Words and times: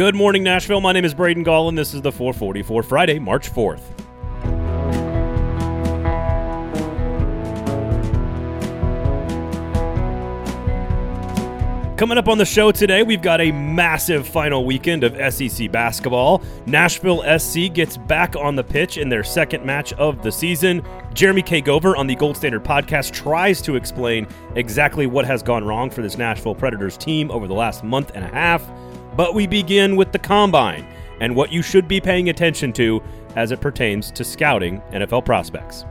Good 0.00 0.14
morning, 0.14 0.42
Nashville. 0.42 0.80
My 0.80 0.92
name 0.92 1.04
is 1.04 1.12
Braden 1.12 1.42
Gall, 1.42 1.68
and 1.68 1.76
this 1.76 1.92
is 1.92 2.00
the 2.00 2.10
440 2.10 2.62
for 2.62 2.82
Friday, 2.82 3.18
March 3.18 3.52
4th. 3.52 3.82
Coming 11.98 12.16
up 12.16 12.28
on 12.28 12.38
the 12.38 12.46
show 12.46 12.72
today, 12.72 13.02
we've 13.02 13.20
got 13.20 13.42
a 13.42 13.52
massive 13.52 14.26
final 14.26 14.64
weekend 14.64 15.04
of 15.04 15.34
SEC 15.34 15.70
basketball. 15.70 16.42
Nashville 16.64 17.22
SC 17.38 17.70
gets 17.70 17.98
back 17.98 18.34
on 18.36 18.56
the 18.56 18.64
pitch 18.64 18.96
in 18.96 19.10
their 19.10 19.22
second 19.22 19.66
match 19.66 19.92
of 19.92 20.22
the 20.22 20.32
season. 20.32 20.82
Jeremy 21.12 21.42
K. 21.42 21.60
Gover 21.60 21.94
on 21.94 22.06
the 22.06 22.14
Gold 22.14 22.38
Standard 22.38 22.64
podcast 22.64 23.12
tries 23.12 23.60
to 23.60 23.76
explain 23.76 24.26
exactly 24.56 25.06
what 25.06 25.26
has 25.26 25.42
gone 25.42 25.62
wrong 25.62 25.90
for 25.90 26.00
this 26.00 26.16
Nashville 26.16 26.54
Predators 26.54 26.96
team 26.96 27.30
over 27.30 27.46
the 27.46 27.52
last 27.52 27.84
month 27.84 28.12
and 28.14 28.24
a 28.24 28.28
half. 28.28 28.66
But 29.20 29.34
we 29.34 29.46
begin 29.46 29.96
with 29.96 30.12
the 30.12 30.18
combine 30.18 30.86
and 31.20 31.36
what 31.36 31.52
you 31.52 31.60
should 31.60 31.86
be 31.86 32.00
paying 32.00 32.30
attention 32.30 32.72
to 32.72 33.02
as 33.36 33.52
it 33.52 33.60
pertains 33.60 34.10
to 34.12 34.24
scouting 34.24 34.80
NFL 34.92 35.26
prospects. 35.26 35.84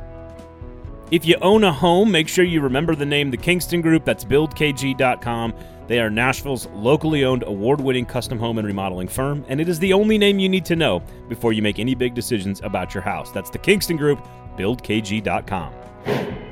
If 1.12 1.26
you 1.26 1.36
own 1.44 1.64
a 1.64 1.72
home, 1.72 2.12
make 2.12 2.28
sure 2.28 2.44
you 2.44 2.60
remember 2.60 2.96
the 2.96 3.05
name 3.05 3.30
The 3.30 3.38
Kingston 3.38 3.82
Group. 3.82 4.04
That's 4.04 4.26
buildkg.com. 4.26 5.54
They 5.86 6.00
are 6.00 6.10
Nashville's 6.10 6.66
locally 6.70 7.24
owned 7.24 7.44
award 7.44 7.80
winning 7.80 8.08
custom 8.08 8.40
home 8.40 8.58
and 8.58 8.66
remodeling 8.66 9.08
firm, 9.08 9.46
and 9.48 9.62
it 9.62 9.70
is 9.70 9.77
the 9.77 9.94
only 9.94 10.18
name 10.18 10.40
you 10.40 10.50
need 10.50 10.66
to 10.66 10.76
know 10.76 11.04
before 11.27 11.54
you 11.54 11.62
make 11.62 11.77
any 11.77 11.94
big 11.94 12.16
decisions 12.16 12.62
about 12.64 12.96
your 12.96 13.04
house. 13.04 13.30
That's 13.30 13.52
The 13.52 13.60
Kingston 13.60 13.98
Group, 13.98 14.27
buildkg.com. 14.58 16.48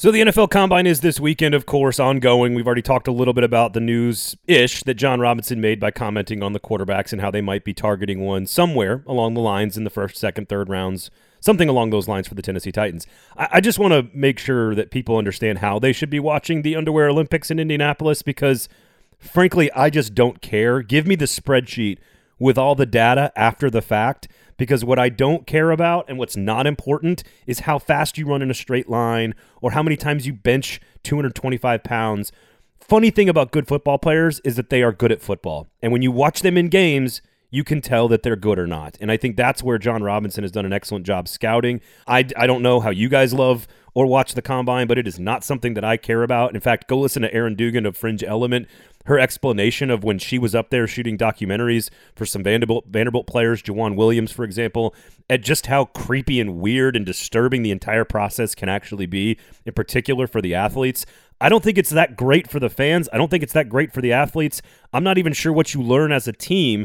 So 0.00 0.10
the 0.10 0.22
NFL 0.22 0.48
Combine 0.48 0.86
is 0.86 1.02
this 1.02 1.20
weekend, 1.20 1.54
of 1.54 1.66
course, 1.66 2.00
ongoing. 2.00 2.54
We've 2.54 2.64
already 2.64 2.80
talked 2.80 3.06
a 3.06 3.12
little 3.12 3.34
bit 3.34 3.44
about 3.44 3.74
the 3.74 3.80
news 3.80 4.34
ish 4.46 4.82
that 4.84 4.94
Jon 4.94 5.20
Robinson 5.20 5.60
made 5.60 5.78
by 5.78 5.90
commenting 5.90 6.42
on 6.42 6.54
the 6.54 6.58
quarterbacks 6.58 7.12
and 7.12 7.20
how 7.20 7.30
they 7.30 7.42
might 7.42 7.64
be 7.64 7.74
targeting 7.74 8.20
one 8.24 8.46
somewhere 8.46 9.04
along 9.06 9.34
the 9.34 9.42
lines 9.42 9.76
in 9.76 9.84
the 9.84 9.90
first, 9.90 10.16
second, 10.16 10.48
third 10.48 10.70
rounds 10.70 11.10
something 11.40 11.68
along 11.68 11.90
those 11.90 12.08
lines 12.08 12.26
for 12.26 12.34
the 12.34 12.40
Tennessee 12.40 12.72
Titans. 12.72 13.06
I, 13.36 13.48
I 13.52 13.60
just 13.60 13.78
want 13.78 13.92
to 13.92 14.08
make 14.16 14.38
sure 14.38 14.74
that 14.74 14.90
people 14.90 15.18
understand 15.18 15.58
how 15.58 15.78
they 15.78 15.92
should 15.92 16.08
be 16.08 16.18
watching 16.18 16.62
the 16.62 16.76
Underwear 16.76 17.10
Olympics 17.10 17.50
in 17.50 17.58
Indianapolis 17.58 18.22
because, 18.22 18.70
frankly, 19.18 19.70
I 19.72 19.90
just 19.90 20.14
don't 20.14 20.40
care. 20.40 20.80
Give 20.80 21.06
me 21.06 21.14
the 21.14 21.26
spreadsheet 21.26 21.98
with 22.40 22.58
all 22.58 22.74
the 22.74 22.86
data 22.86 23.30
after 23.36 23.70
the 23.70 23.82
fact 23.82 24.26
because 24.56 24.84
what 24.84 24.98
I 24.98 25.08
don't 25.08 25.46
care 25.46 25.70
about 25.70 26.04
and 26.08 26.18
what's 26.18 26.36
not 26.36 26.66
important 26.66 27.22
is 27.46 27.60
how 27.60 27.78
fast 27.78 28.18
you 28.18 28.26
run 28.26 28.42
in 28.42 28.50
a 28.50 28.54
straight 28.54 28.90
line 28.90 29.34
or 29.62 29.70
how 29.70 29.82
many 29.82 29.96
times 29.96 30.26
you 30.26 30.34
bench 30.34 30.80
225 31.02 31.82
pounds. 31.82 32.32
Funny 32.78 33.10
thing 33.10 33.28
about 33.28 33.52
good 33.52 33.66
football 33.66 33.96
players 33.96 34.40
is 34.40 34.56
that 34.56 34.68
they 34.68 34.82
are 34.82 34.92
good 34.92 35.12
at 35.12 35.22
football. 35.22 35.68
And 35.80 35.92
when 35.92 36.02
you 36.02 36.10
watch 36.10 36.42
them 36.42 36.58
in 36.58 36.68
games, 36.68 37.22
you 37.50 37.64
can 37.64 37.80
tell 37.80 38.06
that 38.08 38.22
they're 38.22 38.36
good 38.36 38.58
or 38.58 38.66
not. 38.66 38.98
And 39.00 39.10
I 39.10 39.16
think 39.16 39.36
that's 39.36 39.62
where 39.62 39.78
Jon 39.78 40.02
Robinson 40.02 40.44
has 40.44 40.52
done 40.52 40.66
an 40.66 40.72
excellent 40.72 41.06
job 41.06 41.26
scouting. 41.26 41.80
I, 42.06 42.26
I 42.36 42.46
don't 42.46 42.62
know 42.62 42.80
how 42.80 42.90
you 42.90 43.08
guys 43.08 43.32
love 43.32 43.66
or 43.94 44.06
watch 44.06 44.34
the 44.34 44.42
combine, 44.42 44.86
but 44.86 44.98
it 44.98 45.08
is 45.08 45.18
not 45.18 45.44
something 45.44 45.74
that 45.74 45.84
I 45.84 45.96
care 45.96 46.22
about. 46.22 46.54
In 46.54 46.60
fact, 46.60 46.88
go 46.88 46.98
listen 46.98 47.22
to 47.22 47.34
Erin 47.34 47.54
Dugan 47.54 47.86
of 47.86 47.96
Fringe 47.96 48.22
Element. 48.22 48.68
Her 49.06 49.18
explanation 49.18 49.90
of 49.90 50.04
when 50.04 50.18
she 50.18 50.38
was 50.38 50.54
up 50.54 50.70
there 50.70 50.86
shooting 50.86 51.16
documentaries 51.16 51.88
for 52.14 52.26
some 52.26 52.42
Vanderbilt 52.42 52.84
Vanderbilt 52.86 53.26
players, 53.26 53.62
Joejuan 53.62 53.96
Williams, 53.96 54.30
for 54.30 54.44
example, 54.44 54.94
at 55.28 55.40
just 55.40 55.66
how 55.66 55.86
creepy 55.86 56.40
and 56.40 56.56
weird 56.60 56.96
and 56.96 57.06
disturbing 57.06 57.62
the 57.62 57.70
entire 57.70 58.04
process 58.04 58.54
can 58.54 58.68
actually 58.68 59.06
be, 59.06 59.38
in 59.64 59.72
particular 59.72 60.26
for 60.26 60.42
the 60.42 60.54
athletes. 60.54 61.06
I 61.40 61.48
don't 61.48 61.64
think 61.64 61.78
it's 61.78 61.90
that 61.90 62.16
great 62.16 62.50
for 62.50 62.60
the 62.60 62.68
fans. 62.68 63.08
I 63.12 63.16
don't 63.16 63.30
think 63.30 63.42
it's 63.42 63.54
that 63.54 63.70
great 63.70 63.92
for 63.92 64.02
the 64.02 64.12
athletes. 64.12 64.60
I'm 64.92 65.04
not 65.04 65.16
even 65.16 65.32
sure 65.32 65.52
what 65.52 65.72
you 65.72 65.82
learn 65.82 66.12
as 66.12 66.28
a 66.28 66.32
team 66.32 66.84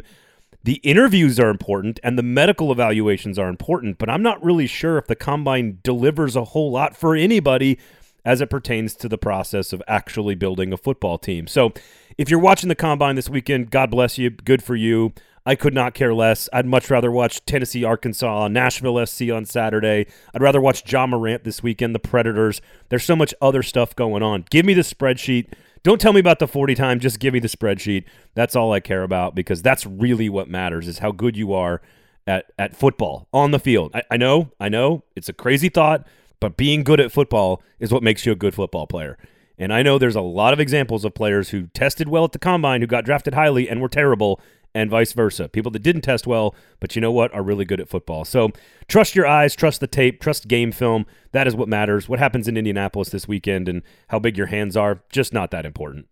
the 0.66 0.80
interviews 0.82 1.38
are 1.38 1.48
important 1.48 2.00
and 2.02 2.18
the 2.18 2.24
medical 2.24 2.72
evaluations 2.72 3.38
are 3.38 3.48
important, 3.48 3.98
but 3.98 4.10
I'm 4.10 4.22
not 4.22 4.42
really 4.44 4.66
sure 4.66 4.98
if 4.98 5.06
the 5.06 5.14
combine 5.14 5.78
delivers 5.84 6.34
a 6.34 6.42
whole 6.42 6.72
lot 6.72 6.96
for 6.96 7.14
anybody 7.14 7.78
as 8.24 8.40
it 8.40 8.50
pertains 8.50 8.96
to 8.96 9.08
the 9.08 9.16
process 9.16 9.72
of 9.72 9.80
actually 9.86 10.34
building 10.34 10.72
a 10.72 10.76
football 10.76 11.18
team. 11.18 11.46
So, 11.46 11.72
if 12.18 12.28
you're 12.28 12.40
watching 12.40 12.68
the 12.68 12.74
combine 12.74 13.14
this 13.14 13.28
weekend, 13.28 13.70
God 13.70 13.92
bless 13.92 14.18
you. 14.18 14.30
Good 14.30 14.60
for 14.60 14.74
you. 14.74 15.12
I 15.44 15.54
could 15.54 15.72
not 15.72 15.94
care 15.94 16.12
less. 16.12 16.48
I'd 16.52 16.66
much 16.66 16.90
rather 16.90 17.12
watch 17.12 17.46
Tennessee, 17.46 17.84
Arkansas, 17.84 18.48
Nashville 18.48 19.06
SC 19.06 19.30
on 19.32 19.44
Saturday. 19.44 20.06
I'd 20.34 20.42
rather 20.42 20.60
watch 20.60 20.90
Ja 20.92 21.06
Morant 21.06 21.44
this 21.44 21.62
weekend, 21.62 21.94
the 21.94 22.00
Predators. 22.00 22.60
There's 22.88 23.04
so 23.04 23.14
much 23.14 23.32
other 23.40 23.62
stuff 23.62 23.94
going 23.94 24.24
on. 24.24 24.46
Give 24.50 24.66
me 24.66 24.74
the 24.74 24.82
spreadsheet. 24.82 25.52
Don't 25.86 26.00
tell 26.00 26.12
me 26.12 26.18
about 26.18 26.40
the 26.40 26.48
40 26.48 26.74
time. 26.74 26.98
Just 26.98 27.20
give 27.20 27.32
me 27.32 27.38
the 27.38 27.46
spreadsheet. 27.46 28.06
That's 28.34 28.56
all 28.56 28.72
I 28.72 28.80
care 28.80 29.04
about 29.04 29.36
because 29.36 29.62
that's 29.62 29.86
really 29.86 30.28
what 30.28 30.50
matters 30.50 30.88
is 30.88 30.98
how 30.98 31.12
good 31.12 31.36
you 31.36 31.52
are 31.52 31.80
at, 32.26 32.50
at 32.58 32.74
football 32.74 33.28
on 33.32 33.52
the 33.52 33.60
field. 33.60 33.92
I, 33.94 34.02
I 34.10 34.16
know, 34.16 34.50
I 34.58 34.68
know, 34.68 35.04
it's 35.14 35.28
a 35.28 35.32
crazy 35.32 35.68
thought, 35.68 36.04
but 36.40 36.56
being 36.56 36.82
good 36.82 36.98
at 36.98 37.12
football 37.12 37.62
is 37.78 37.92
what 37.92 38.02
makes 38.02 38.26
you 38.26 38.32
a 38.32 38.34
good 38.34 38.52
football 38.52 38.88
player. 38.88 39.16
And 39.58 39.72
I 39.72 39.84
know 39.84 39.96
there's 39.96 40.16
a 40.16 40.20
lot 40.20 40.52
of 40.52 40.58
examples 40.58 41.04
of 41.04 41.14
players 41.14 41.50
who 41.50 41.68
tested 41.68 42.08
well 42.08 42.24
at 42.24 42.32
the 42.32 42.40
combine, 42.40 42.80
who 42.80 42.88
got 42.88 43.04
drafted 43.04 43.34
highly 43.34 43.68
and 43.68 43.80
were 43.80 43.88
terrible, 43.88 44.40
and 44.76 44.90
vice 44.90 45.14
versa. 45.14 45.48
People 45.48 45.72
that 45.72 45.82
didn't 45.82 46.02
test 46.02 46.26
well, 46.26 46.54
but 46.80 46.94
you 46.94 47.00
know 47.00 47.10
what, 47.10 47.32
are 47.34 47.42
really 47.42 47.64
good 47.64 47.80
at 47.80 47.88
football. 47.88 48.26
So 48.26 48.50
trust 48.88 49.16
your 49.16 49.26
eyes, 49.26 49.56
trust 49.56 49.80
the 49.80 49.86
tape, 49.86 50.20
trust 50.20 50.48
game 50.48 50.70
film. 50.70 51.06
That 51.32 51.46
is 51.46 51.56
what 51.56 51.66
matters. 51.66 52.10
What 52.10 52.18
happens 52.18 52.46
in 52.46 52.58
Indianapolis 52.58 53.08
this 53.08 53.26
weekend 53.26 53.70
and 53.70 53.80
how 54.08 54.18
big 54.18 54.36
your 54.36 54.48
hands 54.48 54.76
are, 54.76 55.02
just 55.10 55.32
not 55.32 55.50
that 55.50 55.64
important. 55.64 56.06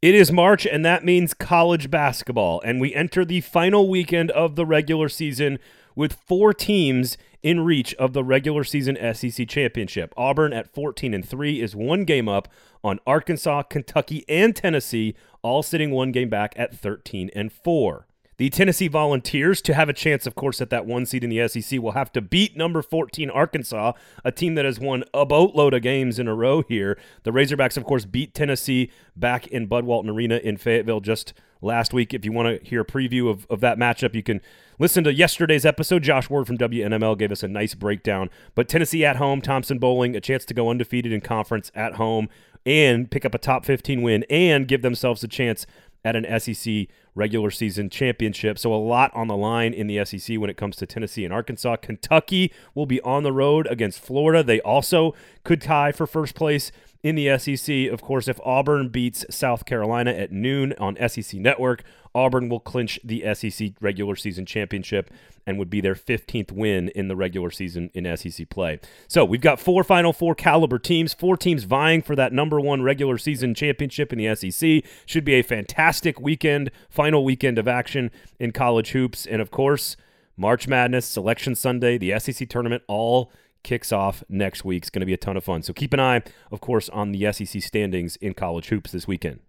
It 0.00 0.14
is 0.14 0.30
March, 0.30 0.64
and 0.64 0.84
that 0.84 1.04
means 1.04 1.34
college 1.34 1.90
basketball. 1.90 2.60
And 2.64 2.80
we 2.80 2.94
enter 2.94 3.24
the 3.24 3.40
final 3.40 3.88
weekend 3.88 4.30
of 4.30 4.54
the 4.54 4.64
regular 4.64 5.08
season 5.08 5.58
with 5.96 6.12
four 6.24 6.54
teams 6.54 7.18
in 7.42 7.64
reach 7.64 7.96
of 7.96 8.12
the 8.12 8.22
regular 8.22 8.62
season 8.62 8.96
SEC 9.12 9.48
championship. 9.48 10.14
Auburn 10.16 10.52
at 10.52 10.72
14 10.72 11.14
and 11.14 11.28
3 11.28 11.60
is 11.60 11.74
one 11.74 12.04
game 12.04 12.28
up 12.28 12.46
on 12.84 13.00
Arkansas, 13.08 13.62
Kentucky, 13.64 14.24
and 14.28 14.54
Tennessee, 14.54 15.16
all 15.42 15.64
sitting 15.64 15.90
one 15.90 16.12
game 16.12 16.28
back 16.28 16.52
at 16.56 16.72
13 16.72 17.30
and 17.34 17.52
4. 17.52 18.06
The 18.38 18.50
Tennessee 18.50 18.86
Volunteers, 18.86 19.60
to 19.62 19.74
have 19.74 19.88
a 19.88 19.92
chance, 19.92 20.24
of 20.24 20.36
course, 20.36 20.60
at 20.60 20.70
that 20.70 20.86
one 20.86 21.06
seed 21.06 21.24
in 21.24 21.30
the 21.30 21.48
SEC, 21.48 21.82
will 21.82 21.90
have 21.90 22.12
to 22.12 22.20
beat 22.20 22.56
number 22.56 22.82
14 22.82 23.28
Arkansas, 23.30 23.94
a 24.24 24.30
team 24.30 24.54
that 24.54 24.64
has 24.64 24.78
won 24.78 25.02
a 25.12 25.26
boatload 25.26 25.74
of 25.74 25.82
games 25.82 26.20
in 26.20 26.28
a 26.28 26.34
row 26.36 26.62
here. 26.62 26.96
The 27.24 27.32
Razorbacks, 27.32 27.76
of 27.76 27.82
course, 27.82 28.04
beat 28.04 28.34
Tennessee 28.34 28.92
back 29.16 29.48
in 29.48 29.66
Bud 29.66 29.84
Walton 29.84 30.08
Arena 30.08 30.36
in 30.36 30.56
Fayetteville 30.56 31.00
just 31.00 31.32
last 31.60 31.92
week. 31.92 32.14
If 32.14 32.24
you 32.24 32.30
want 32.30 32.62
to 32.62 32.64
hear 32.64 32.82
a 32.82 32.86
preview 32.86 33.28
of, 33.28 33.44
of 33.50 33.58
that 33.58 33.76
matchup, 33.76 34.14
you 34.14 34.22
can 34.22 34.40
listen 34.78 35.02
to 35.02 35.12
yesterday's 35.12 35.66
episode. 35.66 36.04
Josh 36.04 36.30
Ward 36.30 36.46
from 36.46 36.58
WNML 36.58 37.18
gave 37.18 37.32
us 37.32 37.42
a 37.42 37.48
nice 37.48 37.74
breakdown. 37.74 38.30
But 38.54 38.68
Tennessee 38.68 39.04
at 39.04 39.16
home, 39.16 39.40
Thompson 39.40 39.80
Boling, 39.80 40.14
a 40.14 40.20
chance 40.20 40.44
to 40.44 40.54
go 40.54 40.70
undefeated 40.70 41.10
in 41.10 41.22
conference 41.22 41.72
at 41.74 41.94
home 41.94 42.28
and 42.64 43.10
pick 43.10 43.24
up 43.24 43.34
a 43.34 43.38
top 43.38 43.64
15 43.64 44.00
win 44.02 44.24
and 44.30 44.68
give 44.68 44.82
themselves 44.82 45.24
a 45.24 45.28
chance 45.28 45.66
at 46.04 46.14
an 46.14 46.40
SEC 46.40 46.86
regular 47.18 47.50
season 47.50 47.90
championship. 47.90 48.58
So 48.58 48.72
a 48.72 48.76
lot 48.76 49.10
on 49.14 49.28
the 49.28 49.36
line 49.36 49.74
in 49.74 49.88
the 49.88 50.04
SEC 50.04 50.38
when 50.38 50.48
it 50.48 50.56
comes 50.56 50.76
to 50.76 50.86
Tennessee 50.86 51.24
and 51.24 51.34
Arkansas. 51.34 51.76
Kentucky 51.76 52.52
will 52.74 52.86
be 52.86 53.00
on 53.02 53.24
the 53.24 53.32
road 53.32 53.66
against 53.66 54.00
Florida. 54.00 54.42
They 54.42 54.60
also 54.60 55.14
could 55.44 55.60
tie 55.60 55.92
for 55.92 56.06
first 56.06 56.34
place 56.34 56.72
in 57.02 57.14
the 57.14 57.38
SEC. 57.38 57.88
Of 57.92 58.02
course, 58.02 58.28
if 58.28 58.40
Auburn 58.44 58.88
beats 58.88 59.24
South 59.30 59.64
Carolina 59.64 60.10
at 60.10 60.32
noon 60.32 60.74
on 60.78 60.96
SEC 61.08 61.40
Network, 61.40 61.82
Auburn 62.14 62.48
will 62.48 62.60
clinch 62.60 62.98
the 63.04 63.24
SEC 63.34 63.72
regular 63.80 64.16
season 64.16 64.46
championship 64.46 65.10
and 65.46 65.58
would 65.58 65.70
be 65.70 65.80
their 65.80 65.94
15th 65.94 66.52
win 66.52 66.88
in 66.90 67.08
the 67.08 67.16
regular 67.16 67.50
season 67.50 67.90
in 67.94 68.16
SEC 68.16 68.48
play. 68.50 68.80
So 69.06 69.24
we've 69.24 69.40
got 69.40 69.60
four 69.60 69.84
Final 69.84 70.12
Four 70.12 70.34
caliber 70.34 70.78
teams, 70.78 71.14
four 71.14 71.36
teams 71.36 71.64
vying 71.64 72.02
for 72.02 72.16
that 72.16 72.32
number 72.32 72.60
one 72.60 72.82
regular 72.82 73.18
season 73.18 73.54
championship 73.54 74.12
in 74.12 74.18
the 74.18 74.34
SEC. 74.34 74.84
Should 75.06 75.24
be 75.24 75.34
a 75.34 75.42
fantastic 75.42 76.20
weekend, 76.20 76.70
final 76.90 77.24
weekend 77.24 77.58
of 77.58 77.68
action 77.68 78.10
in 78.38 78.52
college 78.52 78.90
hoops. 78.90 79.26
And 79.26 79.40
of 79.40 79.50
course, 79.50 79.96
March 80.36 80.68
Madness, 80.68 81.06
Selection 81.06 81.54
Sunday, 81.54 81.98
the 81.98 82.18
SEC 82.18 82.48
tournament, 82.48 82.82
all 82.86 83.32
kicks 83.68 83.92
off 83.92 84.24
next 84.30 84.64
week. 84.64 84.84
It's 84.84 84.90
going 84.90 85.00
to 85.00 85.06
be 85.06 85.12
a 85.12 85.18
ton 85.18 85.36
of 85.36 85.44
fun. 85.44 85.62
So 85.62 85.74
keep 85.74 85.92
an 85.92 86.00
eye, 86.00 86.22
of 86.50 86.62
course, 86.62 86.88
on 86.88 87.12
the 87.12 87.30
SEC 87.30 87.60
standings 87.62 88.16
in 88.16 88.32
college 88.32 88.70
hoops 88.70 88.92
this 88.92 89.06
weekend. 89.06 89.40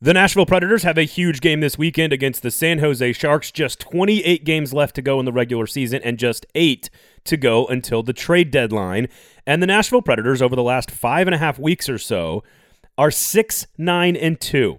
The 0.00 0.14
Nashville 0.14 0.46
Predators 0.46 0.82
have 0.82 0.98
a 0.98 1.02
huge 1.02 1.40
game 1.40 1.60
this 1.60 1.78
weekend 1.78 2.12
against 2.12 2.42
the 2.42 2.50
San 2.50 2.80
Jose 2.80 3.12
Sharks. 3.12 3.52
Just 3.52 3.78
28 3.78 4.44
games 4.44 4.72
left 4.72 4.96
to 4.96 5.02
go 5.02 5.20
in 5.20 5.26
the 5.26 5.32
regular 5.32 5.66
season 5.66 6.00
and 6.02 6.18
just 6.18 6.44
eight 6.56 6.90
to 7.24 7.36
go 7.36 7.66
until 7.66 8.02
the 8.02 8.12
trade 8.12 8.50
deadline. 8.50 9.06
And 9.46 9.62
the 9.62 9.66
Nashville 9.68 10.02
Predators, 10.02 10.42
over 10.42 10.56
the 10.56 10.62
last 10.64 10.90
five 10.90 11.28
and 11.28 11.34
a 11.34 11.38
half 11.38 11.56
weeks 11.56 11.88
or 11.88 11.98
so, 11.98 12.42
are 12.96 13.12
6 13.12 13.66
9 13.76 14.16
and 14.16 14.40
2. 14.40 14.78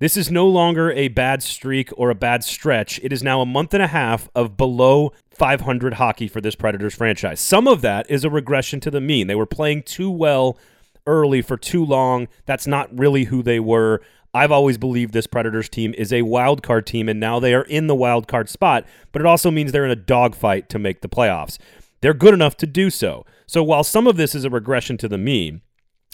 This 0.00 0.16
is 0.16 0.30
no 0.30 0.46
longer 0.46 0.92
a 0.92 1.08
bad 1.08 1.42
streak 1.42 1.90
or 1.96 2.10
a 2.10 2.14
bad 2.14 2.44
stretch. 2.44 3.00
It 3.02 3.12
is 3.12 3.22
now 3.22 3.40
a 3.40 3.46
month 3.46 3.74
and 3.74 3.82
a 3.82 3.88
half 3.88 4.28
of 4.32 4.56
below 4.56 5.12
500 5.30 5.94
hockey 5.94 6.28
for 6.28 6.40
this 6.40 6.54
Predators 6.54 6.94
franchise. 6.94 7.40
Some 7.40 7.66
of 7.66 7.80
that 7.80 8.08
is 8.08 8.22
a 8.22 8.30
regression 8.30 8.78
to 8.80 8.92
the 8.92 9.00
mean. 9.00 9.26
They 9.26 9.34
were 9.34 9.46
playing 9.46 9.82
too 9.82 10.10
well 10.10 10.56
early 11.04 11.42
for 11.42 11.56
too 11.56 11.84
long. 11.84 12.28
That's 12.46 12.66
not 12.66 12.96
really 12.96 13.24
who 13.24 13.42
they 13.42 13.58
were. 13.58 14.00
I've 14.32 14.52
always 14.52 14.78
believed 14.78 15.14
this 15.14 15.26
Predators 15.26 15.68
team 15.68 15.94
is 15.98 16.12
a 16.12 16.22
wild 16.22 16.62
card 16.62 16.86
team, 16.86 17.08
and 17.08 17.18
now 17.18 17.40
they 17.40 17.52
are 17.54 17.62
in 17.62 17.88
the 17.88 17.96
wild 17.96 18.28
card 18.28 18.48
spot, 18.48 18.86
but 19.10 19.20
it 19.20 19.26
also 19.26 19.50
means 19.50 19.72
they're 19.72 19.84
in 19.84 19.90
a 19.90 19.96
dogfight 19.96 20.68
to 20.68 20.78
make 20.78 21.00
the 21.00 21.08
playoffs. 21.08 21.58
They're 22.02 22.14
good 22.14 22.34
enough 22.34 22.56
to 22.58 22.66
do 22.66 22.90
so. 22.90 23.26
So 23.46 23.64
while 23.64 23.82
some 23.82 24.06
of 24.06 24.16
this 24.16 24.34
is 24.36 24.44
a 24.44 24.50
regression 24.50 24.96
to 24.98 25.08
the 25.08 25.18
mean, 25.18 25.62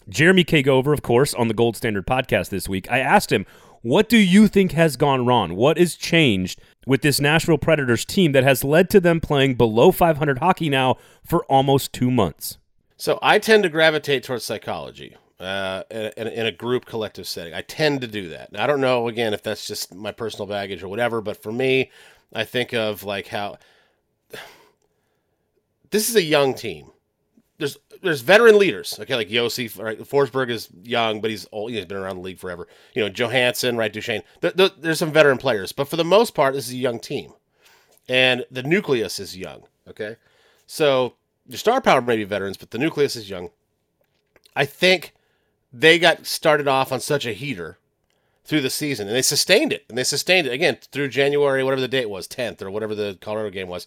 Jeremy 0.09 0.45
K. 0.45 0.63
Gover, 0.63 0.93
of 0.93 1.03
course, 1.03 1.35
on 1.35 1.49
the 1.49 1.55
Gold 1.55 1.77
Standard 1.77 2.07
podcast 2.07 2.51
this 2.51 2.69
week, 2.69 2.91
I 2.91 2.99
asked 2.99 3.33
him, 3.33 3.47
what 3.85 4.09
do 4.09 4.17
you 4.17 4.49
think 4.49 4.73
has 4.73 4.97
gone 4.97 5.27
wrong? 5.27 5.57
What 5.57 5.77
has 5.77 5.95
changed 5.95 6.59
with 6.87 7.03
this 7.03 7.21
Nashville 7.21 7.59
Predators 7.59 8.07
team 8.07 8.33
that 8.33 8.43
has 8.43 8.65
led 8.65 8.89
to 8.89 8.99
them 8.99 9.21
playing 9.21 9.57
below 9.57 9.93
500 9.93 10.39
hockey 10.39 10.71
now 10.71 10.97
for 11.23 11.45
almost 11.45 11.93
two 11.93 12.11
months? 12.11 12.57
So 12.97 13.19
I 13.21 13.39
tend 13.39 13.63
to 13.65 13.69
gravitate 13.69 14.25
towards 14.25 14.43
psychology 14.43 15.19
uh, 15.39 15.83
in, 15.91 16.29
in, 16.29 16.47
a 16.47 16.51
group 16.51 16.87
collective 16.87 17.29
setting. 17.29 17.53
I 17.53 17.61
tend 17.61 18.01
to 18.01 18.07
do 18.07 18.31
that. 18.31 18.49
I 18.57 18.67
don't 18.67 18.81
know, 18.81 19.07
again, 19.07 19.35
if 19.35 19.43
that's 19.43 19.67
just 19.67 19.95
my 19.95 20.13
personal 20.13 20.47
baggage 20.47 20.83
or 20.83 20.89
whatever, 20.89 21.21
but 21.21 21.43
for 21.43 21.53
me, 21.53 21.91
I 22.33 22.45
think 22.45 22.73
of 22.73 23.05
like 23.05 23.27
how 23.27 23.59
this 25.91 26.09
is 26.09 26.17
a 26.17 26.23
young 26.23 26.55
team. 26.55 26.91
There's 27.59 27.77
there's 28.03 28.21
veteran 28.21 28.59
leaders, 28.59 28.99
okay, 29.01 29.15
like 29.15 29.29
Josi, 29.29 29.81
right? 29.81 29.99
Forsberg 29.99 30.51
is 30.51 30.69
young, 30.83 31.21
but 31.21 31.31
he's 31.31 31.47
old. 31.53 31.71
He's 31.71 31.85
been 31.85 31.97
around 31.97 32.17
the 32.17 32.23
league 32.23 32.39
forever. 32.39 32.67
You 32.95 33.03
know, 33.03 33.11
Johansen, 33.11 33.77
right? 33.77 33.93
Duchene. 33.93 34.23
The, 34.41 34.51
the, 34.51 34.73
there's 34.77 34.99
some 34.99 35.13
veteran 35.13 35.39
players, 35.39 35.73
but 35.73 35.89
for 35.89 35.97
the 35.97 36.05
most 36.05 36.35
part, 36.35 36.55
this 36.55 36.67
is 36.67 36.75
a 36.75 36.79
young 36.79 36.99
team, 36.99 37.33
and 38.09 38.45
the 38.51 38.65
nucleus 38.65 39.21
is 39.21 39.37
young. 39.37 39.63
Okay, 39.89 40.17
so 40.67 41.15
your 41.47 41.59
star 41.59 41.81
power 41.81 42.01
may 42.01 42.17
be 42.17 42.25
veterans, 42.25 42.57
but 42.57 42.71
the 42.71 42.79
nucleus 42.79 43.17
is 43.17 43.31
young. 43.31 43.51
I 44.57 44.65
think 44.65 45.15
they 45.73 45.99
got 45.99 46.27
started 46.27 46.69
off 46.69 46.93
on 46.93 47.01
such 47.01 47.27
a 47.27 47.33
heater 47.33 47.79
through 48.45 48.61
the 48.61 48.71
season, 48.71 49.07
and 49.07 49.17
they 49.17 49.23
sustained 49.23 49.73
it, 49.73 49.85
and 49.89 49.97
they 49.97 50.05
sustained 50.05 50.47
it 50.47 50.53
again 50.53 50.79
through 50.93 51.09
January, 51.09 51.65
whatever 51.65 51.81
the 51.81 51.89
date 51.89 52.11
was, 52.11 52.29
10th 52.29 52.63
or 52.63 52.71
whatever 52.71 52.95
the 52.95 53.19
Colorado 53.21 53.51
game 53.51 53.69
was, 53.69 53.87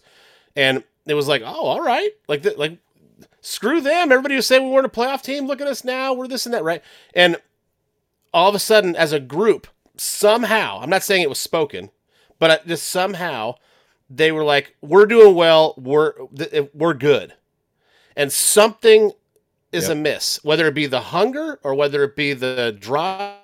and 0.56 0.82
it 1.06 1.14
was 1.14 1.28
like, 1.28 1.42
oh, 1.42 1.66
all 1.66 1.80
right, 1.80 2.10
like 2.28 2.42
the, 2.42 2.54
like 2.56 2.78
screw 3.40 3.80
them. 3.80 4.12
Everybody 4.12 4.36
was 4.36 4.46
saying 4.46 4.64
we 4.64 4.70
weren't 4.70 4.86
a 4.86 4.90
playoff 4.90 5.22
team. 5.22 5.46
Look 5.46 5.60
at 5.60 5.66
us 5.66 5.84
now. 5.84 6.12
We're 6.12 6.28
this 6.28 6.46
and 6.46 6.54
that, 6.54 6.64
right? 6.64 6.82
And 7.14 7.36
all 8.32 8.48
of 8.48 8.54
a 8.54 8.58
sudden, 8.58 8.94
as 8.96 9.12
a 9.12 9.20
group, 9.20 9.66
somehow, 9.96 10.80
I'm 10.80 10.90
not 10.90 11.02
saying 11.02 11.22
it 11.22 11.28
was 11.28 11.38
spoken, 11.38 11.90
but 12.38 12.66
just 12.66 12.86
somehow 12.86 13.54
they 14.10 14.32
were 14.32 14.44
like, 14.44 14.76
we're 14.80 15.06
doing 15.06 15.34
well. 15.34 15.74
We're 15.76 16.14
we're 16.72 16.94
good, 16.94 17.34
and 18.16 18.32
something 18.32 19.12
is 19.72 19.88
yep. 19.88 19.96
amiss. 19.96 20.40
Whether 20.42 20.66
it 20.66 20.74
be 20.74 20.86
the 20.86 21.00
hunger 21.00 21.58
or 21.62 21.74
whether 21.74 22.04
it 22.04 22.16
be 22.16 22.32
the 22.32 22.76
drive 22.78 23.34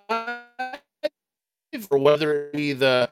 or 1.91 1.99
whether 1.99 2.47
it 2.47 2.53
be 2.53 2.73
the 2.73 3.11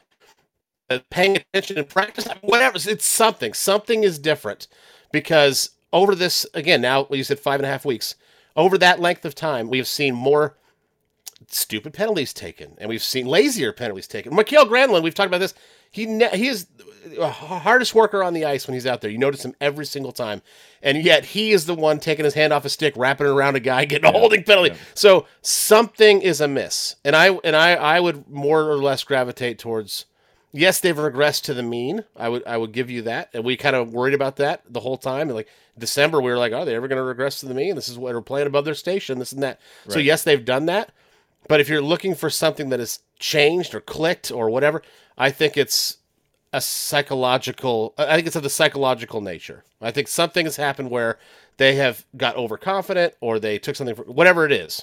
paying 1.10 1.36
attention 1.36 1.78
in 1.78 1.84
practice, 1.84 2.26
whatever. 2.40 2.76
It's 2.76 3.06
something. 3.06 3.52
Something 3.52 4.04
is 4.04 4.18
different 4.18 4.68
because 5.12 5.70
over 5.92 6.14
this 6.14 6.46
again 6.54 6.80
now 6.80 7.06
you 7.10 7.24
said 7.24 7.38
five 7.38 7.60
and 7.60 7.66
a 7.66 7.68
half 7.68 7.84
weeks 7.84 8.14
over 8.56 8.78
that 8.78 9.00
length 9.00 9.24
of 9.24 9.34
time 9.34 9.68
we 9.68 9.78
have 9.78 9.86
seen 9.88 10.14
more 10.14 10.56
stupid 11.48 11.92
penalties 11.92 12.32
taken 12.32 12.74
and 12.78 12.88
we've 12.88 13.02
seen 13.02 13.26
lazier 13.26 13.72
penalties 13.72 14.06
taken. 14.06 14.34
Mikael 14.34 14.66
Granlund 14.66 15.02
we've 15.02 15.14
talked 15.14 15.28
about 15.28 15.38
this 15.38 15.54
he 15.90 16.06
ne- 16.06 16.36
he 16.36 16.48
is 16.48 16.66
the 17.04 17.28
hardest 17.28 17.94
worker 17.94 18.22
on 18.22 18.32
the 18.32 18.44
ice 18.44 18.66
when 18.66 18.74
he's 18.74 18.86
out 18.86 19.00
there. 19.00 19.10
You 19.10 19.18
notice 19.18 19.44
him 19.44 19.54
every 19.60 19.84
single 19.84 20.12
time 20.12 20.40
and 20.82 21.02
yet 21.02 21.24
he 21.24 21.50
is 21.50 21.66
the 21.66 21.74
one 21.74 21.98
taking 21.98 22.24
his 22.24 22.34
hand 22.34 22.52
off 22.52 22.64
a 22.64 22.68
stick 22.68 22.94
wrapping 22.96 23.26
it 23.26 23.30
around 23.30 23.56
a 23.56 23.60
guy 23.60 23.84
getting 23.84 24.08
a 24.08 24.12
holding 24.12 24.44
penalty. 24.44 24.70
Yeah. 24.70 24.76
so 24.94 25.26
something 25.40 26.22
is 26.22 26.40
amiss 26.40 26.96
and 27.04 27.16
i 27.16 27.30
and 27.44 27.56
i 27.56 27.74
i 27.74 28.00
would 28.00 28.28
more 28.28 28.70
or 28.70 28.76
less 28.76 29.02
gravitate 29.04 29.58
towards 29.58 30.06
yes, 30.52 30.80
they've 30.80 30.96
regressed 30.96 31.42
to 31.44 31.54
the 31.54 31.62
mean. 31.62 32.04
I 32.16 32.28
would 32.28 32.46
I 32.46 32.56
would 32.56 32.72
give 32.72 32.90
you 32.90 33.02
that. 33.02 33.30
And 33.34 33.44
we 33.44 33.56
kind 33.56 33.76
of 33.76 33.92
worried 33.92 34.14
about 34.14 34.36
that 34.36 34.62
the 34.68 34.80
whole 34.80 34.96
time. 34.96 35.28
And 35.28 35.34
like 35.34 35.48
December, 35.78 36.20
we 36.20 36.30
were 36.30 36.38
like, 36.38 36.52
are 36.52 36.64
they 36.64 36.74
ever 36.74 36.88
going 36.88 36.98
to 36.98 37.02
regress 37.02 37.40
to 37.40 37.46
the 37.46 37.54
mean? 37.54 37.74
This 37.74 37.88
is 37.88 37.98
what 37.98 38.14
we're 38.14 38.20
playing 38.20 38.46
above 38.46 38.64
their 38.64 38.74
station, 38.74 39.18
this 39.18 39.32
and 39.32 39.42
that. 39.42 39.60
Right. 39.86 39.94
So 39.94 39.98
yes, 39.98 40.24
they've 40.24 40.44
done 40.44 40.66
that. 40.66 40.92
But 41.48 41.60
if 41.60 41.68
you're 41.68 41.82
looking 41.82 42.14
for 42.14 42.30
something 42.30 42.68
that 42.68 42.80
has 42.80 43.00
changed 43.18 43.74
or 43.74 43.80
clicked 43.80 44.30
or 44.30 44.48
whatever, 44.48 44.82
I 45.18 45.30
think 45.30 45.56
it's 45.56 45.98
a 46.52 46.60
psychological. 46.60 47.94
I 47.98 48.14
think 48.14 48.26
it's 48.26 48.36
of 48.36 48.42
the 48.42 48.50
psychological 48.50 49.20
nature. 49.20 49.64
I 49.80 49.90
think 49.90 50.08
something 50.08 50.46
has 50.46 50.56
happened 50.56 50.90
where 50.90 51.18
they 51.56 51.74
have 51.76 52.04
got 52.16 52.36
overconfident 52.36 53.14
or 53.20 53.38
they 53.38 53.58
took 53.58 53.76
something 53.76 53.96
for 53.96 54.04
whatever 54.04 54.44
it 54.44 54.52
is. 54.52 54.82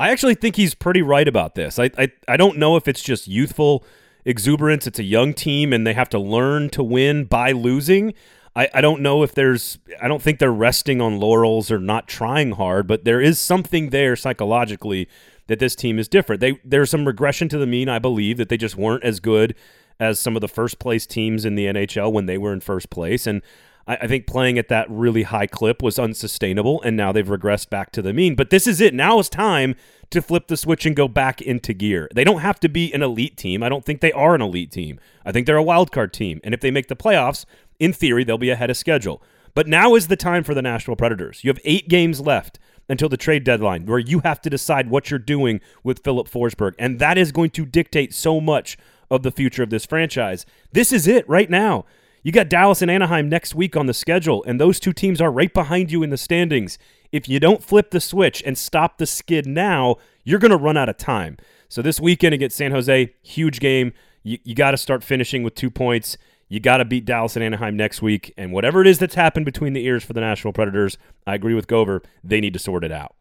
I 0.00 0.10
actually 0.10 0.36
think 0.36 0.56
he's 0.56 0.74
pretty 0.74 1.02
right 1.02 1.26
about 1.26 1.54
this. 1.54 1.78
I, 1.78 1.90
I 1.98 2.12
I 2.28 2.36
don't 2.36 2.56
know 2.56 2.76
if 2.76 2.86
it's 2.86 3.02
just 3.02 3.26
youthful 3.26 3.84
exuberance. 4.24 4.86
It's 4.86 4.98
a 4.98 5.04
young 5.04 5.34
team, 5.34 5.72
and 5.72 5.86
they 5.86 5.94
have 5.94 6.08
to 6.10 6.18
learn 6.18 6.70
to 6.70 6.82
win 6.82 7.24
by 7.24 7.52
losing. 7.52 8.14
I, 8.56 8.68
I 8.74 8.80
don't 8.80 9.02
know 9.02 9.22
if 9.22 9.34
there's, 9.34 9.78
I 10.02 10.08
don't 10.08 10.22
think 10.22 10.38
they're 10.38 10.52
resting 10.52 11.00
on 11.00 11.20
laurels 11.20 11.70
or 11.70 11.78
not 11.78 12.08
trying 12.08 12.52
hard, 12.52 12.86
but 12.86 13.04
there 13.04 13.20
is 13.20 13.38
something 13.38 13.90
there 13.90 14.16
psychologically 14.16 15.08
that 15.46 15.58
this 15.58 15.74
team 15.74 15.98
is 15.98 16.08
different. 16.08 16.40
They 16.40 16.60
There's 16.64 16.90
some 16.90 17.06
regression 17.06 17.48
to 17.50 17.58
the 17.58 17.66
mean, 17.66 17.88
I 17.88 17.98
believe, 17.98 18.36
that 18.38 18.48
they 18.48 18.56
just 18.56 18.76
weren't 18.76 19.04
as 19.04 19.20
good 19.20 19.54
as 20.00 20.20
some 20.20 20.36
of 20.36 20.40
the 20.40 20.48
first 20.48 20.78
place 20.78 21.06
teams 21.06 21.44
in 21.44 21.54
the 21.54 21.66
NHL 21.66 22.12
when 22.12 22.26
they 22.26 22.38
were 22.38 22.52
in 22.52 22.60
first 22.60 22.90
place. 22.90 23.26
And 23.26 23.42
I, 23.88 23.96
I 24.02 24.06
think 24.06 24.26
playing 24.26 24.58
at 24.58 24.68
that 24.68 24.86
really 24.88 25.24
high 25.24 25.48
clip 25.48 25.82
was 25.82 25.98
unsustainable, 25.98 26.80
and 26.82 26.96
now 26.96 27.10
they've 27.10 27.26
regressed 27.26 27.70
back 27.70 27.90
to 27.92 28.02
the 28.02 28.12
mean. 28.12 28.36
But 28.36 28.50
this 28.50 28.68
is 28.68 28.80
it. 28.80 28.94
Now 28.94 29.18
is 29.18 29.28
time 29.28 29.74
to 30.10 30.22
flip 30.22 30.46
the 30.46 30.56
switch 30.56 30.86
and 30.86 30.94
go 30.94 31.08
back 31.08 31.42
into 31.42 31.72
gear. 31.72 32.08
They 32.14 32.24
don't 32.24 32.40
have 32.40 32.60
to 32.60 32.68
be 32.68 32.92
an 32.92 33.02
elite 33.02 33.36
team. 33.36 33.62
I 33.62 33.68
don't 33.68 33.84
think 33.84 34.00
they 34.00 34.12
are 34.12 34.34
an 34.34 34.42
elite 34.42 34.70
team. 34.70 35.00
I 35.24 35.32
think 35.32 35.46
they're 35.46 35.56
a 35.56 35.62
wild 35.62 35.90
card 35.90 36.12
team. 36.12 36.40
And 36.44 36.54
if 36.54 36.60
they 36.60 36.70
make 36.70 36.88
the 36.88 36.96
playoffs, 36.96 37.44
in 37.80 37.92
theory, 37.92 38.24
they'll 38.24 38.38
be 38.38 38.50
ahead 38.50 38.70
of 38.70 38.76
schedule. 38.76 39.22
But 39.54 39.66
now 39.66 39.94
is 39.94 40.06
the 40.06 40.16
time 40.16 40.44
for 40.44 40.54
the 40.54 40.62
Nashville 40.62 40.96
Predators. 40.96 41.42
You 41.42 41.48
have 41.48 41.60
eight 41.64 41.88
games 41.88 42.20
left 42.20 42.58
until 42.88 43.08
the 43.08 43.16
trade 43.16 43.44
deadline 43.44 43.86
where 43.86 43.98
you 43.98 44.20
have 44.20 44.40
to 44.42 44.50
decide 44.50 44.88
what 44.88 45.10
you're 45.10 45.18
doing 45.18 45.60
with 45.82 46.02
Filip 46.02 46.28
Forsberg. 46.28 46.74
And 46.78 46.98
that 47.00 47.18
is 47.18 47.32
going 47.32 47.50
to 47.50 47.66
dictate 47.66 48.14
so 48.14 48.40
much 48.40 48.78
of 49.10 49.22
the 49.22 49.30
future 49.30 49.62
of 49.62 49.70
this 49.70 49.86
franchise. 49.86 50.46
This 50.72 50.92
is 50.92 51.06
it 51.06 51.28
right 51.28 51.50
now. 51.50 51.84
You 52.22 52.32
got 52.32 52.48
Dallas 52.48 52.82
and 52.82 52.90
Anaheim 52.90 53.28
next 53.28 53.54
week 53.54 53.76
on 53.76 53.86
the 53.86 53.94
schedule, 53.94 54.44
and 54.44 54.60
those 54.60 54.80
two 54.80 54.92
teams 54.92 55.20
are 55.20 55.30
right 55.30 55.52
behind 55.52 55.92
you 55.92 56.02
in 56.02 56.10
the 56.10 56.16
standings. 56.16 56.78
If 57.12 57.28
you 57.28 57.38
don't 57.40 57.62
flip 57.62 57.90
the 57.90 58.00
switch 58.00 58.42
and 58.44 58.58
stop 58.58 58.98
the 58.98 59.06
skid 59.06 59.46
now, 59.46 59.96
you're 60.24 60.38
going 60.38 60.50
to 60.50 60.56
run 60.56 60.76
out 60.76 60.88
of 60.88 60.96
time. 60.96 61.36
So 61.68 61.80
this 61.80 62.00
weekend 62.00 62.34
against 62.34 62.56
San 62.56 62.72
Jose, 62.72 63.14
huge 63.22 63.60
game. 63.60 63.92
You, 64.22 64.38
you 64.42 64.54
got 64.54 64.72
to 64.72 64.76
start 64.76 65.04
finishing 65.04 65.42
with 65.42 65.54
two 65.54 65.70
points. 65.70 66.18
You 66.48 66.60
got 66.60 66.78
to 66.78 66.84
beat 66.84 67.04
Dallas 67.04 67.36
and 67.36 67.44
Anaheim 67.44 67.76
next 67.76 68.02
week. 68.02 68.32
And 68.36 68.52
whatever 68.52 68.80
it 68.80 68.86
is 68.86 68.98
that's 68.98 69.14
happened 69.14 69.44
between 69.44 69.74
the 69.74 69.84
ears 69.84 70.02
for 70.02 70.12
the 70.12 70.20
Nashville 70.20 70.52
Predators, 70.52 70.98
I 71.26 71.34
agree 71.34 71.54
with 71.54 71.66
Gover. 71.66 72.04
They 72.24 72.40
need 72.40 72.54
to 72.54 72.58
sort 72.58 72.84
it 72.84 72.92
out. 72.92 73.14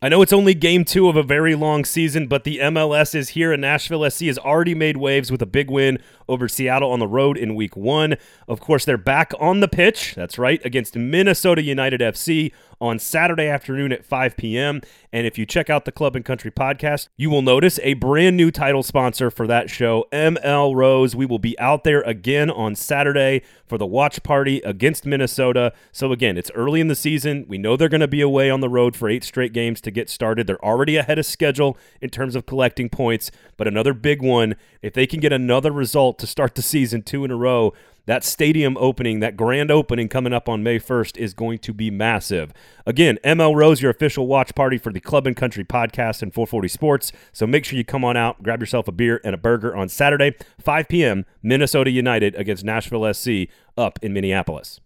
I 0.00 0.08
know 0.08 0.22
it's 0.22 0.32
only 0.32 0.54
game 0.54 0.84
two 0.84 1.08
of 1.08 1.16
a 1.16 1.24
very 1.24 1.56
long 1.56 1.84
season, 1.84 2.28
but 2.28 2.44
the 2.44 2.58
MLS 2.58 3.16
is 3.16 3.30
here, 3.30 3.52
and 3.52 3.60
Nashville 3.60 4.08
SC 4.08 4.26
has 4.26 4.38
already 4.38 4.74
made 4.74 4.96
waves 4.96 5.32
with 5.32 5.42
a 5.42 5.46
big 5.46 5.68
win 5.70 5.98
over 6.28 6.48
Seattle 6.48 6.90
on 6.90 6.98
the 6.98 7.06
road 7.06 7.36
in 7.36 7.54
week 7.54 7.76
one. 7.76 8.16
Of 8.46 8.60
course, 8.60 8.84
they're 8.84 8.96
back 8.96 9.32
on 9.40 9.60
the 9.60 9.68
pitch. 9.68 10.14
That's 10.14 10.38
right, 10.38 10.64
against 10.64 10.96
Minnesota 10.96 11.62
United 11.62 12.00
FC 12.00 12.52
on 12.80 12.98
Saturday 12.98 13.46
afternoon 13.46 13.92
at 13.92 14.04
5 14.04 14.36
p.m. 14.36 14.80
And 15.12 15.26
if 15.26 15.38
you 15.38 15.46
check 15.46 15.68
out 15.68 15.84
the 15.84 15.92
Club 15.92 16.14
and 16.14 16.24
Country 16.24 16.50
podcast, 16.50 17.08
you 17.16 17.30
will 17.30 17.42
notice 17.42 17.80
a 17.82 17.94
brand 17.94 18.36
new 18.36 18.50
title 18.50 18.82
sponsor 18.82 19.30
for 19.30 19.46
that 19.46 19.70
show, 19.70 20.06
ML 20.12 20.74
Rose. 20.74 21.16
We 21.16 21.26
will 21.26 21.38
be 21.38 21.58
out 21.58 21.84
there 21.84 22.02
again 22.02 22.50
on 22.50 22.74
Saturday 22.74 23.42
for 23.66 23.78
the 23.78 23.86
watch 23.86 24.22
party 24.22 24.60
against 24.60 25.06
Minnesota. 25.06 25.72
So, 25.92 26.12
again, 26.12 26.38
it's 26.38 26.50
early 26.54 26.80
in 26.80 26.88
the 26.88 26.94
season. 26.94 27.46
We 27.48 27.58
know 27.58 27.76
they're 27.76 27.88
going 27.88 28.00
to 28.00 28.08
be 28.08 28.20
away 28.20 28.50
on 28.50 28.60
the 28.60 28.68
road 28.68 28.96
for 28.96 29.08
eight 29.08 29.24
straight 29.24 29.52
games 29.52 29.80
to 29.82 29.90
get 29.90 30.08
started. 30.08 30.46
They're 30.46 30.64
already 30.64 30.96
ahead 30.96 31.18
of 31.18 31.26
schedule 31.26 31.76
in 32.00 32.10
terms 32.10 32.36
of 32.36 32.46
collecting 32.46 32.88
points, 32.88 33.30
but 33.56 33.66
another 33.66 33.94
big 33.94 34.22
one. 34.22 34.56
If 34.82 34.92
they 34.92 35.06
can 35.06 35.20
get 35.20 35.32
another 35.32 35.72
result 35.72 36.17
to 36.18 36.26
start 36.26 36.54
the 36.54 36.62
season 36.62 37.02
two 37.02 37.24
in 37.24 37.30
a 37.30 37.36
row, 37.36 37.72
that 38.08 38.24
stadium 38.24 38.76
opening, 38.78 39.20
that 39.20 39.36
grand 39.36 39.70
opening 39.70 40.08
coming 40.08 40.32
up 40.32 40.48
on 40.48 40.62
May 40.62 40.78
1st 40.78 41.18
is 41.18 41.34
going 41.34 41.58
to 41.58 41.74
be 41.74 41.90
massive. 41.90 42.54
Again, 42.86 43.18
ML 43.22 43.54
Rose, 43.54 43.82
your 43.82 43.90
official 43.90 44.26
watch 44.26 44.54
party 44.54 44.78
for 44.78 44.90
the 44.90 45.00
Club 45.00 45.26
and 45.26 45.36
Country 45.36 45.62
podcast 45.62 46.22
and 46.22 46.32
440 46.32 46.68
Sports. 46.68 47.12
So 47.32 47.46
make 47.46 47.66
sure 47.66 47.76
you 47.76 47.84
come 47.84 48.06
on 48.06 48.16
out, 48.16 48.42
grab 48.42 48.60
yourself 48.60 48.88
a 48.88 48.92
beer 48.92 49.20
and 49.24 49.34
a 49.34 49.38
burger 49.38 49.76
on 49.76 49.90
Saturday, 49.90 50.34
5 50.58 50.88
p.m., 50.88 51.26
Minnesota 51.42 51.90
United 51.90 52.34
against 52.36 52.64
Nashville 52.64 53.12
SC 53.12 53.30
up 53.76 53.98
in 54.00 54.14
Minneapolis. 54.14 54.80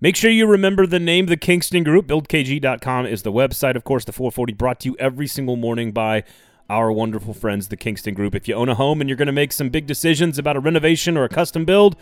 Make 0.00 0.16
sure 0.16 0.30
you 0.30 0.46
remember 0.46 0.86
the 0.86 0.98
name 0.98 1.26
the 1.26 1.36
Kingston 1.36 1.84
Group. 1.84 2.06
BuildKG.com 2.06 3.06
is 3.06 3.22
the 3.22 3.30
website. 3.30 3.76
Of 3.76 3.84
course, 3.84 4.04
the 4.04 4.12
440 4.12 4.54
brought 4.54 4.80
to 4.80 4.88
you 4.88 4.96
every 4.98 5.26
single 5.26 5.56
morning 5.56 5.92
by 5.92 6.24
our 6.72 6.90
wonderful 6.90 7.34
friends, 7.34 7.68
the 7.68 7.76
Kingston 7.76 8.14
Group. 8.14 8.34
If 8.34 8.48
you 8.48 8.54
own 8.54 8.70
a 8.70 8.74
home 8.74 9.02
and 9.02 9.10
you're 9.10 9.16
going 9.18 9.26
to 9.26 9.32
make 9.32 9.52
some 9.52 9.68
big 9.68 9.86
decisions 9.86 10.38
about 10.38 10.56
a 10.56 10.60
renovation 10.60 11.18
or 11.18 11.24
a 11.24 11.28
custom 11.28 11.66
build, 11.66 11.96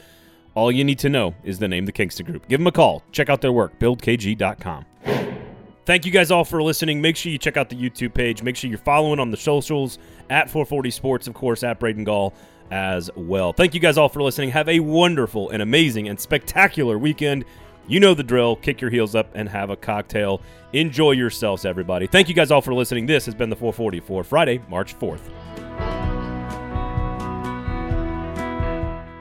all 0.55 0.71
you 0.71 0.85
need 0.85 1.01
to 1.01 1.09
know 1.09 1.35
is 1.43 1.59
the 1.59 1.67
name 1.67 1.87
the 1.87 1.93
Kingston 1.93 2.25
Group. 2.25 2.47
Give 2.47 2.61
them 2.61 2.69
a 2.69 2.73
call. 2.73 3.03
Check 3.11 3.29
out 3.29 3.41
their 3.41 3.51
work, 3.51 3.81
buildkg.com. 3.81 4.87
Thank 5.87 6.07
you 6.07 6.13
guys 6.13 6.31
all 6.31 6.45
for 6.45 6.63
listening. 6.63 7.03
Make 7.03 7.17
sure 7.17 7.33
you 7.33 7.39
check 7.39 7.57
out 7.57 7.69
the 7.69 7.75
YouTube 7.75 8.15
page. 8.15 8.45
Make 8.45 8.55
sure 8.55 8.71
you're 8.71 8.79
following 8.79 9.19
on 9.19 9.33
the 9.33 9.37
socials 9.37 9.99
at 10.31 10.49
440 10.49 10.91
Sports, 10.93 11.27
of 11.27 11.35
course, 11.35 11.65
at 11.65 11.81
Braden 11.81 12.05
Gall 12.05 12.33
as 12.71 13.11
well. 13.17 13.53
Thank 13.53 13.75
you 13.75 13.81
guys 13.81 13.99
all 13.99 14.09
for 14.09 14.23
listening. 14.23 14.51
Have 14.51 14.69
a 14.69 14.79
wonderful 14.79 15.51
and 15.51 15.63
amazing 15.63 16.09
and 16.09 16.21
spectacular 16.21 16.97
weekend. 16.97 17.45
You 17.91 17.99
know 17.99 18.15
the 18.15 18.23
drill. 18.23 18.55
Kick 18.55 18.81
your 18.81 18.89
heels 18.89 19.17
up 19.17 19.33
and 19.35 19.49
have 19.49 19.69
a 19.69 19.77
cocktail. 19.77 20.41
Enjoy 20.73 21.11
yourselves, 21.11 21.65
everybody. 21.65 22.07
Thank 22.07 22.29
you 22.29 22.35
guys 22.37 22.53
all 22.53 22.63
for 22.63 22.73
listening. 22.73 23.05
This 23.05 23.27
has 23.27 23.35
been 23.35 23.51
the 23.51 23.57
440 23.57 23.99
for 23.99 24.23
Friday, 24.23 24.63
March 24.69 24.97
4th. 24.97 25.25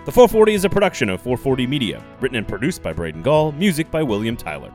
The 0.05 0.11
440 0.11 0.53
is 0.53 0.65
a 0.65 0.69
production 0.69 1.09
of 1.09 1.19
440 1.19 1.65
Media, 1.65 2.03
written 2.19 2.38
and 2.38 2.47
produced 2.47 2.83
by 2.83 2.93
Braden 2.93 3.23
Gall, 3.23 3.51
music 3.53 3.89
by 3.89 4.03
William 4.03 4.38
Tyler. 4.38 4.71